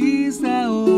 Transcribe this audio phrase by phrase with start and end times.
[0.00, 0.93] sees that.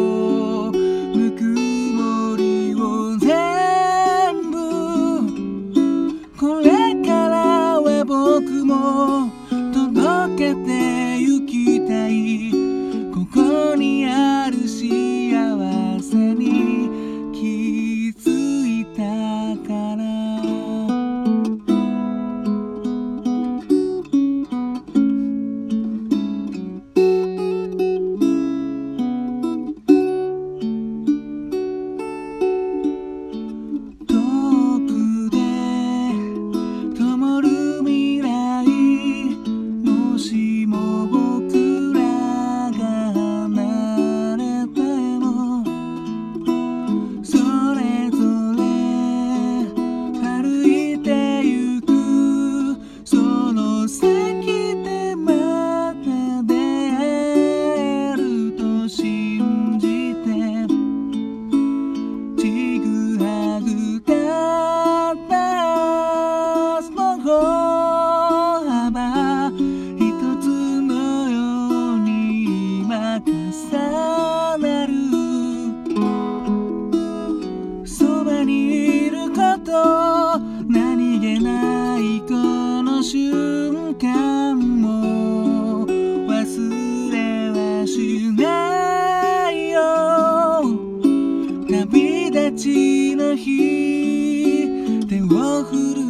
[92.77, 94.69] りな日
[95.09, 96.01] 手を振る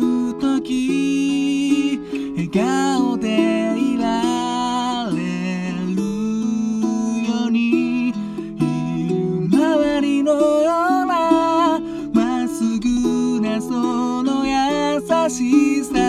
[0.41, 2.01] とき
[2.35, 3.29] 笑顔で
[3.79, 5.17] いられ
[5.95, 6.03] る
[7.25, 8.13] ように
[9.53, 10.71] 周りのよ
[11.03, 11.81] うな
[12.13, 15.01] まっすぐなその優
[15.31, 16.06] しさ。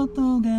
[0.00, 0.49] ことが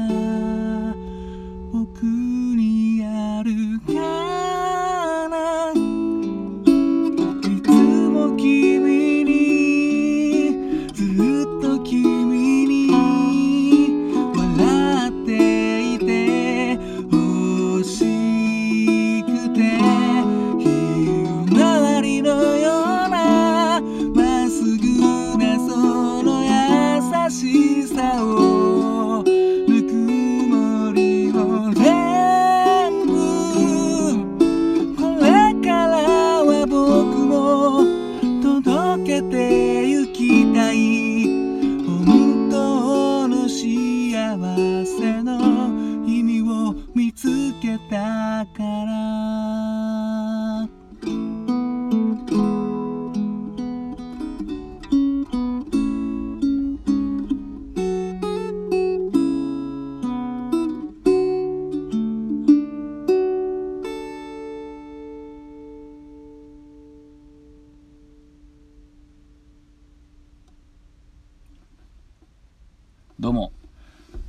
[73.22, 73.52] どうも。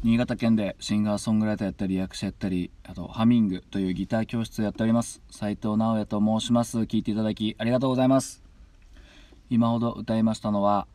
[0.03, 5.23] 新潟県でシンガーソングライターやったり役者やったりあとハミングというギター教室をやっております。
[5.31, 6.77] 斉藤直也と申します。
[6.81, 8.43] 聞いていただきありがとうございます。
[9.49, 10.87] 今ほど歌いましたのは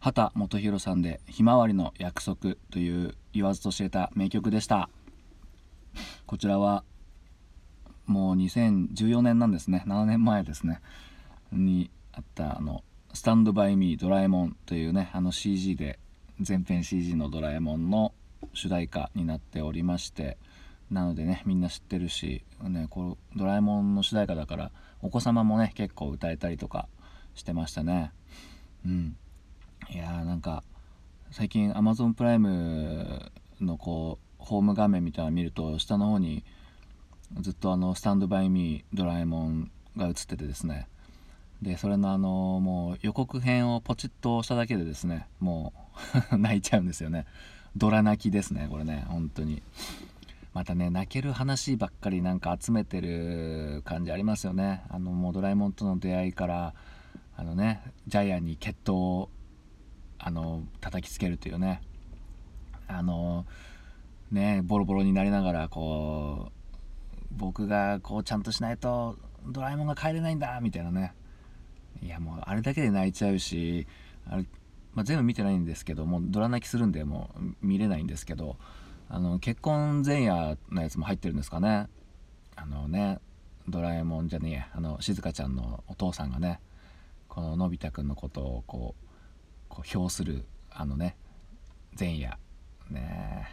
[0.00, 4.90] 畑基博さんで「ひまわりの約束」という言わずと知れた名曲でした。
[6.26, 6.82] こちらは
[8.06, 9.84] もう2014年なんですね。
[9.86, 10.80] 7年前ですね。
[11.52, 12.82] にあったあの
[13.14, 16.00] 「スタンドバイミードラえもん」というねあの CG で
[16.40, 18.12] 全編 CG のドラえもんの
[18.52, 20.36] 主題歌になっておりまして
[20.90, 24.70] なのでねみんな知ってるし、ね、こドラえもんの主題歌だから
[25.02, 26.88] お子様もね結構歌えたりとか
[27.34, 28.12] してましたね。
[28.84, 29.16] うん。
[29.90, 30.64] いやーなんか
[31.30, 33.30] 最近 Amazon プライム
[33.60, 36.44] のこうホーム画面みたいなの見ると下の方に
[37.40, 40.88] ずっとあの「スタンドバイミードラえもん」が映っててですね。
[41.62, 45.72] でそれのあのもう予告編をポチッと押しただけでですねも
[46.32, 47.24] う 泣いちゃうんですよね。
[47.76, 49.62] ドラ泣きですねこれね本当に。
[50.54, 54.82] またね泣ける話ばっかりなんか集めてる感じありますよね。
[54.88, 56.74] あのもうドラえもんとの出会いから
[57.36, 59.30] あのねジャイアンに決闘を
[60.18, 61.82] あの叩きつけるというね。
[62.88, 63.44] あの
[64.30, 66.52] ねボロボロになりながらこう
[67.32, 71.12] 僕がこうちゃんとしないとドラえもんが帰れないんだみたいなね。
[72.02, 73.86] いやもうあれだけで泣いちゃうし
[74.28, 74.44] あれ、
[74.94, 77.30] まあ、全部見てないんですけどもドラ泣きするんでも
[77.62, 78.56] う見れないんですけど
[79.08, 81.88] あの結婚前夜のやつも入ってるんですかね。
[82.56, 83.20] あのね
[83.68, 86.60] ドラえもんじゃねえやあの静香ちゃんのお父さんがね
[87.28, 89.06] こののび太くんのことをこう
[89.68, 91.16] こう評するあのね
[91.98, 92.38] 前夜。
[92.90, 93.48] ね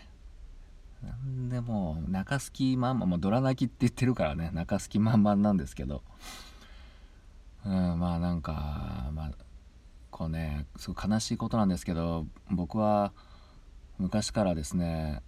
[1.04, 6.02] なんでもう中すきまんまもドラ泣きって言ってるからね中すきまんまんなんですけど。
[7.66, 9.32] うんまあなんかまあ
[10.12, 13.14] こうねすごい悲しいことなんですけど僕は
[13.98, 15.22] 昔からですね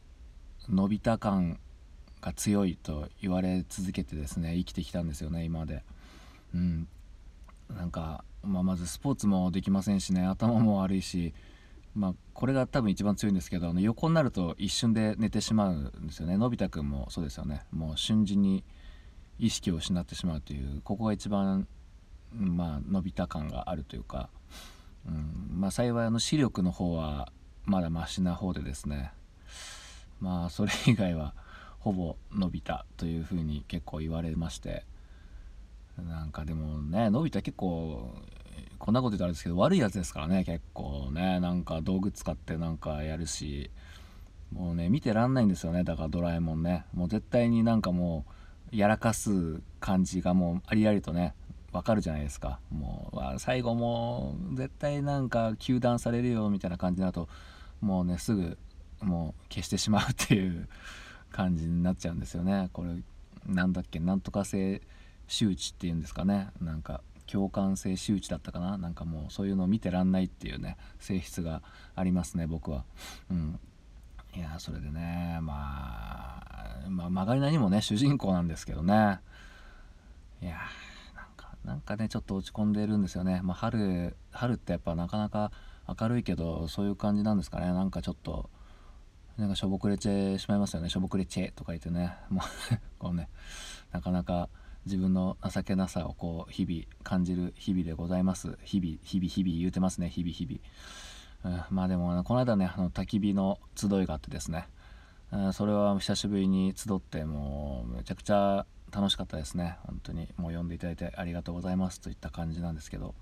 [0.70, 1.60] のび太感
[2.22, 5.84] が強いと言われ続けてですね生きてきたんですよね今まで。
[6.54, 6.88] うん。
[7.76, 11.34] なんか、まあ、まずスポーツもできませんしね頭も悪いし
[11.96, 16.38] まあこれが多分一番強いんですけどあの横になると一瞬で寝てしまうんですよね。
[16.38, 17.64] のび太くんもそうですよね。
[17.72, 18.64] もう瞬時に
[19.40, 21.68] 意識を失ってしまうというここが一番
[22.38, 24.30] まあ伸びた感があるというか、
[25.08, 27.32] うんまあ、幸いあの視力の方は
[27.66, 29.12] まだマシな方でですね
[30.20, 31.34] まあそれ以外は
[31.80, 34.84] ほぼ伸びたというふうに結構言われまして
[35.98, 38.12] なんかでもねのび太結構
[38.78, 43.70] こんなこと言うとあれですけど悪いやつですからね結構ねなんか道具使ってなんかやるし
[44.52, 46.86] もうね見てらんないんですよねだからドラえもんね。
[46.94, 48.26] もう絶対になんかも
[48.72, 51.34] うやらかす感じがもうありありとね
[51.76, 52.60] わかるじゃないですか。
[52.72, 57.28] もう最後もう絶対なんか糾弾されるよみたいな感じだと
[57.82, 58.58] もうねすぐ
[59.02, 60.70] もう消してしまうっていう
[61.34, 62.70] 感じになっちゃうんですよね。
[62.72, 62.92] これ
[63.46, 64.82] なんだっけなんとか性
[65.28, 66.48] 周知っていうんですかね。
[66.62, 68.78] なんか共感性周知だったかな。
[68.78, 71.62] なんかもうそういうのを見てらんないっていうね性質が
[71.94, 72.86] ありますね僕は。
[73.30, 73.60] うん。
[74.34, 76.42] いやそれでねま
[76.86, 79.20] あ、まあ、曲がりなにもね主人公なんですけどね。
[80.42, 80.58] いや
[81.66, 85.52] なんかねちょっと落ち込んでるんですよね、まあ、春春ってやっぱなかなか
[86.00, 87.68] 明るいけどそういう感じなんですかね。
[87.68, 88.50] なんかちょっと
[89.38, 90.90] なんかしょぼくれてしまいますよね。
[90.90, 92.16] しょぼくれチェとか言ってね。
[92.30, 92.44] もう
[92.98, 93.30] こうね
[93.92, 94.50] なかなか
[94.86, 98.58] 自分の情けなさをこう日々感じる日々でございます。
[98.64, 100.10] 日々日々日々言うてますね。
[100.10, 104.68] 日々日々、うん、まあでもこの間ねあの焚き火の集いがあってですね、
[105.32, 109.78] うん、それは久しぶりに集ってもうめちゃくちゃ楽しかったですね。
[109.84, 110.30] 本当に。
[110.38, 112.00] もう読んでいただいてありがとうございます。
[112.00, 113.14] といった感じなんですけど、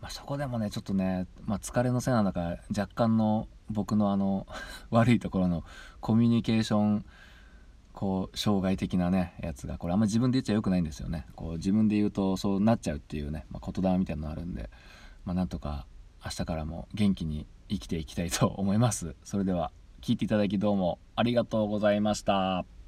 [0.00, 4.46] まあ、そこでもねちょっとね、まあ、疲れのせいなんだか若干の僕のあの
[4.90, 5.64] 悪いところの
[6.00, 7.04] コミュニケーション
[7.92, 11.26] こう障害的なねやつがこれあんま自分で言っちゃよくないんですよね。
[11.36, 14.70] こう自分で言うとそうなっちゃうっていうね、まあ、言霊みたいなのあるんで、
[15.26, 15.86] まあ、なんとか
[16.24, 19.14] 明日からも元気に生きていきたいと思います。
[19.24, 22.79] それでは聞いていただきどうもありがとうございました。